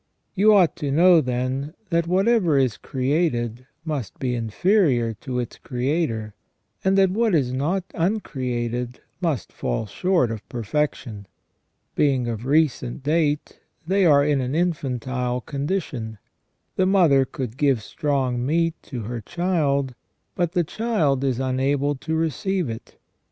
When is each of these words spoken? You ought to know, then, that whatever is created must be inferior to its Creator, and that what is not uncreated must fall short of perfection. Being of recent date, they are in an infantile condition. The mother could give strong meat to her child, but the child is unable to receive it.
You 0.33 0.51
ought 0.51 0.75
to 0.77 0.89
know, 0.89 1.21
then, 1.21 1.75
that 1.91 2.07
whatever 2.07 2.57
is 2.57 2.75
created 2.77 3.67
must 3.85 4.17
be 4.17 4.33
inferior 4.33 5.13
to 5.21 5.37
its 5.37 5.59
Creator, 5.59 6.33
and 6.83 6.97
that 6.97 7.11
what 7.11 7.35
is 7.35 7.53
not 7.53 7.83
uncreated 7.93 8.99
must 9.21 9.51
fall 9.53 9.85
short 9.85 10.31
of 10.31 10.49
perfection. 10.49 11.27
Being 11.93 12.27
of 12.27 12.47
recent 12.47 13.03
date, 13.03 13.59
they 13.85 14.03
are 14.03 14.25
in 14.25 14.41
an 14.41 14.55
infantile 14.55 15.39
condition. 15.39 16.17
The 16.77 16.87
mother 16.87 17.23
could 17.23 17.55
give 17.55 17.83
strong 17.83 18.43
meat 18.43 18.73
to 18.89 19.01
her 19.03 19.21
child, 19.21 19.93
but 20.33 20.53
the 20.53 20.63
child 20.63 21.23
is 21.23 21.39
unable 21.39 21.93
to 21.97 22.15
receive 22.15 22.71
it. 22.71 22.97